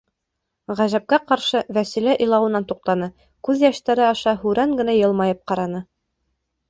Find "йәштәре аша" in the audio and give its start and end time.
3.69-4.35